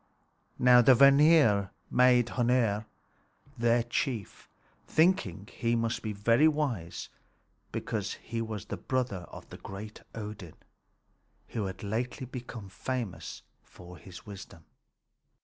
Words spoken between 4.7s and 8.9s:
thinking that he must be very wise because he was the